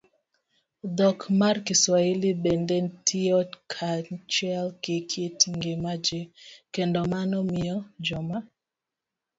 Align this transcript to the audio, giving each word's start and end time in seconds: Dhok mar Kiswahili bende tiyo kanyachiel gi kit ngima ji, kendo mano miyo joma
Dhok 0.97 1.19
mar 1.39 1.55
Kiswahili 1.67 2.29
bende 2.43 2.77
tiyo 3.05 3.37
kanyachiel 3.73 4.67
gi 4.83 4.97
kit 5.09 5.39
ngima 5.57 5.93
ji, 6.05 6.21
kendo 6.73 6.99
mano 7.13 7.37
miyo 7.49 7.77
joma 8.05 8.37